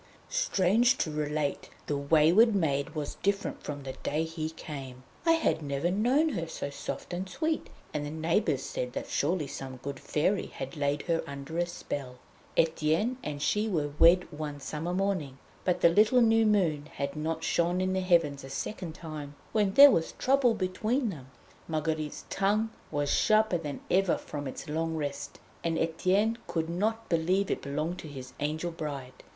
[0.29, 5.03] Strange to relate, the wayward maid was different from the day he came.
[5.27, 9.45] I had never known her so soft and sweet, and the neighbours said that surely
[9.45, 12.15] some good fairy had laid her under a spell.
[12.57, 17.43] Etienne and she were wed one summer morning, but the little new moon had not
[17.43, 21.29] shone in the heavens a second time when there was trouble between them.
[21.67, 27.51] Marguerite's tongue was sharper than ever from its long rest, and Etienne could not believe
[27.51, 29.13] it belonged to his 'angel' bride.